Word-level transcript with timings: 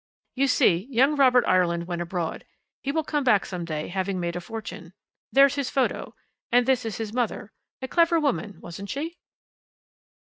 "You 0.33 0.47
see, 0.47 0.87
young 0.89 1.15
Robert 1.15 1.45
Ireland 1.45 1.85
went 1.85 2.01
abroad, 2.01 2.43
he 2.81 2.91
will 2.91 3.03
come 3.03 3.23
back 3.23 3.45
some 3.45 3.65
day 3.65 3.89
having 3.89 4.19
made 4.19 4.35
a 4.35 4.41
fortune. 4.41 4.93
There's 5.31 5.53
his 5.53 5.69
photo. 5.69 6.15
And 6.51 6.65
this 6.65 6.85
is 6.85 6.97
his 6.97 7.13
mother 7.13 7.51
a 7.83 7.87
clever 7.87 8.19
woman, 8.19 8.59
wasn't 8.61 8.89
she?" 8.89 9.19